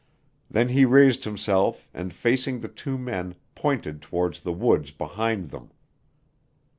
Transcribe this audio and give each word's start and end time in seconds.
Then 0.49 0.69
he 0.69 0.83
raised 0.83 1.25
himself 1.25 1.91
and 1.93 2.11
facing 2.11 2.59
the 2.61 2.67
two 2.67 2.97
men 2.97 3.35
pointed 3.53 4.01
towards 4.01 4.39
the 4.39 4.51
woods 4.53 4.89
behind 4.89 5.51
them. 5.51 5.69